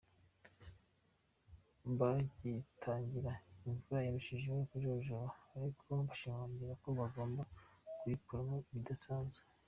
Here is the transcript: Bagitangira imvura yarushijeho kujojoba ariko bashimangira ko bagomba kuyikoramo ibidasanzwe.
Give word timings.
Bagitangira 1.99 3.31
imvura 3.69 3.99
yarushijeho 4.07 4.59
kujojoba 4.71 5.27
ariko 5.55 5.83
bashimangira 6.07 6.73
ko 6.81 6.87
bagomba 6.99 7.41
kuyikoramo 7.99 8.55
ibidasanzwe. 8.71 9.43